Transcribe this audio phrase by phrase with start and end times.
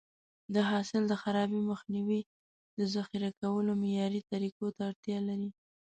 [0.53, 2.21] د حاصل د خرابي مخنیوی
[2.77, 5.49] د ذخیره کولو معیاري طریقو ته اړتیا لري.